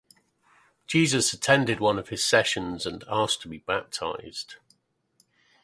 Jesus 0.87 1.31
attended 1.31 1.79
one 1.79 1.99
of 1.99 2.09
his 2.09 2.25
sessions 2.25 2.87
and 2.87 3.03
asked 3.07 3.41
to 3.43 3.47
be 3.47 3.59
baptized. 3.59 4.55